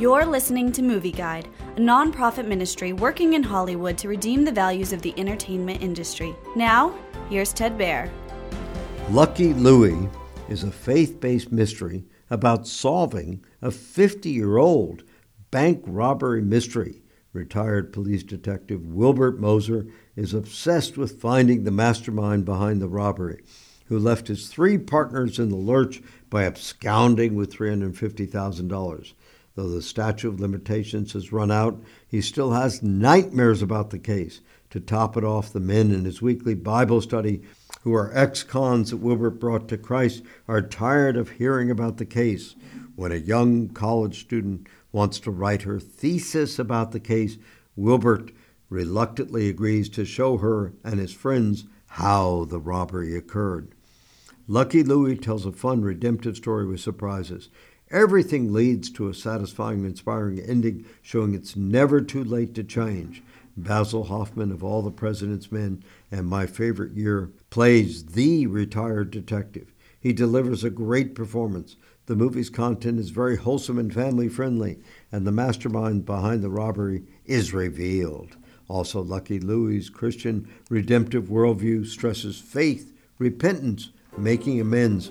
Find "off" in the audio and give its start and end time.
35.22-35.52